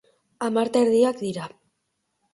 [0.45, 1.47] Hamar eta erdiak dira.